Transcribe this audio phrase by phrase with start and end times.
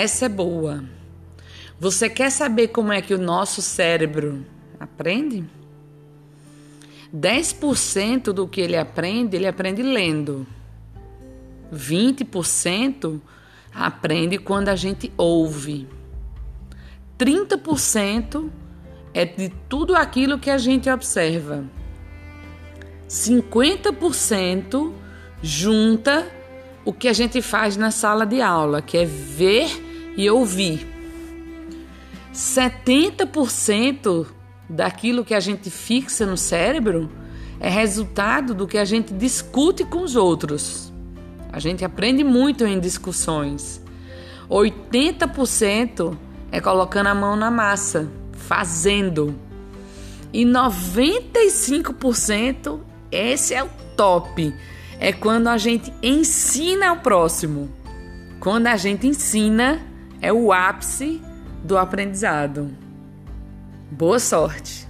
[0.00, 0.82] Essa é boa.
[1.78, 4.46] Você quer saber como é que o nosso cérebro
[4.78, 5.44] aprende?
[7.14, 10.46] 10% do que ele aprende, ele aprende lendo.
[11.70, 13.20] 20%
[13.74, 15.86] aprende quando a gente ouve.
[17.18, 18.48] 30%
[19.12, 21.62] é de tudo aquilo que a gente observa.
[23.06, 24.94] 50%
[25.42, 26.26] junta
[26.86, 30.86] o que a gente faz na sala de aula, que é ver e ouvir.
[32.32, 34.26] 70%
[34.68, 37.10] daquilo que a gente fixa no cérebro
[37.58, 40.92] é resultado do que a gente discute com os outros.
[41.52, 43.82] A gente aprende muito em discussões.
[44.48, 46.16] 80%
[46.50, 49.34] é colocando a mão na massa, fazendo.
[50.32, 52.80] E 95%,
[53.10, 54.54] esse é o top,
[54.98, 57.68] é quando a gente ensina ao próximo.
[58.38, 59.89] Quando a gente ensina,
[60.20, 61.20] é o ápice
[61.64, 62.70] do aprendizado.
[63.90, 64.89] Boa sorte!